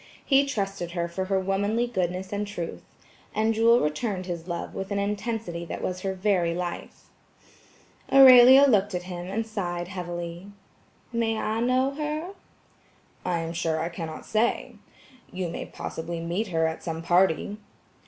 [0.25, 2.81] He trusted her for her womanly goodness and truth.
[3.35, 7.03] And Jewel returned his love with an intensity that was her very life.
[8.11, 10.47] Aurelia looked at him and sighed heavily.
[11.13, 12.31] "May I know her?"
[13.23, 14.73] "I am sure, I cannot say.
[15.31, 17.57] You may possibly meet her at some party."